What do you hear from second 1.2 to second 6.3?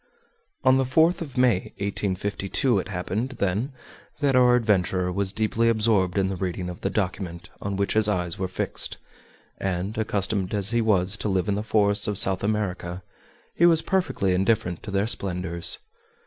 of May, 1852, it happened, then, that our adventurer was deeply absorbed in